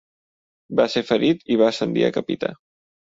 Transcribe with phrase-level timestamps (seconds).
[0.79, 2.51] Va ser ferit i va ascendir a capità.